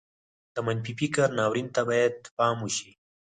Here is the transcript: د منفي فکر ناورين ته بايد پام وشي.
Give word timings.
د 0.53 0.55
منفي 0.67 0.93
فکر 0.99 1.27
ناورين 1.37 1.67
ته 1.75 1.81
بايد 1.89 2.15
پام 2.37 2.57
وشي. 2.61 2.91